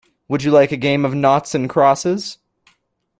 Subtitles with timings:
[0.29, 2.39] Would you like a game of noughts and crosses?